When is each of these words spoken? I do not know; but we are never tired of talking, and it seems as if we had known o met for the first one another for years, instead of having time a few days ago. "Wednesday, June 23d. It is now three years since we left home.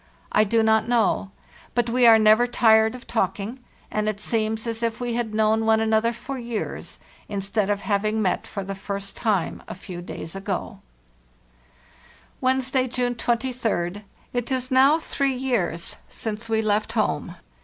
I 0.31 0.45
do 0.45 0.63
not 0.63 0.87
know; 0.87 1.29
but 1.75 1.87
we 1.87 2.07
are 2.07 2.17
never 2.17 2.47
tired 2.47 2.95
of 2.95 3.05
talking, 3.05 3.59
and 3.91 4.09
it 4.09 4.19
seems 4.19 4.65
as 4.65 4.81
if 4.81 4.99
we 4.99 5.13
had 5.13 5.35
known 5.35 5.61
o 5.61 5.65
met 5.67 5.77
for 5.77 5.77
the 5.77 5.77
first 5.77 5.77
one 5.77 5.79
another 5.79 6.11
for 6.13 6.37
years, 6.39 6.99
instead 7.29 7.69
of 7.69 7.81
having 7.81 8.23
time 9.13 9.63
a 9.67 9.75
few 9.75 10.01
days 10.01 10.35
ago. 10.35 10.79
"Wednesday, 12.41 12.87
June 12.87 13.13
23d. 13.13 14.01
It 14.33 14.51
is 14.51 14.71
now 14.71 14.97
three 14.97 15.35
years 15.35 15.97
since 16.09 16.49
we 16.49 16.63
left 16.63 16.93
home. 16.93 17.35